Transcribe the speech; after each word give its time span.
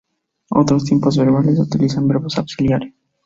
Otros 0.49 0.85
tiempos 0.85 1.15
verbales 1.15 1.59
utilizan 1.59 2.07
verbos 2.07 2.39
auxiliares. 2.39 2.91